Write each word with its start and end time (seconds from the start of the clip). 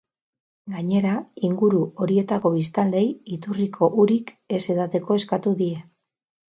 Gainera, 0.75 1.11
inguru 1.49 1.83
horietako 2.05 2.53
biztanleei 2.57 3.07
iturriko 3.37 3.93
urik 4.07 4.35
ez 4.59 4.63
edateko 4.77 5.21
eskatu 5.23 5.59
die. 5.63 5.75